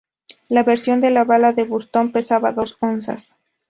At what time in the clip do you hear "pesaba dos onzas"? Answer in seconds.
2.11-3.35